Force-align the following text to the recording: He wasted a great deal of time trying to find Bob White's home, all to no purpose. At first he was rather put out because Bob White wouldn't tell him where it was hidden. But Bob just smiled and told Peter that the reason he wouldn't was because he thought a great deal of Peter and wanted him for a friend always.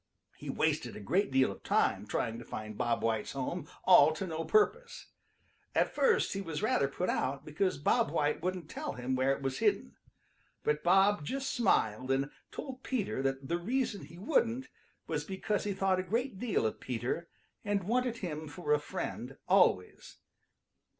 He 0.35 0.49
wasted 0.49 0.95
a 0.95 0.99
great 0.99 1.29
deal 1.29 1.51
of 1.51 1.61
time 1.61 2.07
trying 2.07 2.39
to 2.39 2.43
find 2.43 2.75
Bob 2.75 3.03
White's 3.03 3.33
home, 3.33 3.67
all 3.83 4.11
to 4.13 4.25
no 4.25 4.43
purpose. 4.43 5.09
At 5.75 5.93
first 5.93 6.33
he 6.33 6.41
was 6.41 6.63
rather 6.63 6.87
put 6.87 7.07
out 7.07 7.45
because 7.45 7.77
Bob 7.77 8.09
White 8.09 8.41
wouldn't 8.41 8.67
tell 8.67 8.93
him 8.93 9.15
where 9.15 9.31
it 9.31 9.43
was 9.43 9.59
hidden. 9.59 9.95
But 10.63 10.81
Bob 10.83 11.23
just 11.23 11.51
smiled 11.51 12.09
and 12.09 12.31
told 12.49 12.81
Peter 12.81 13.21
that 13.21 13.47
the 13.47 13.59
reason 13.59 14.05
he 14.05 14.17
wouldn't 14.17 14.69
was 15.05 15.23
because 15.23 15.65
he 15.65 15.73
thought 15.75 15.99
a 15.99 16.03
great 16.03 16.39
deal 16.39 16.65
of 16.65 16.79
Peter 16.79 17.29
and 17.63 17.83
wanted 17.83 18.17
him 18.17 18.47
for 18.47 18.73
a 18.73 18.79
friend 18.79 19.37
always. 19.47 20.17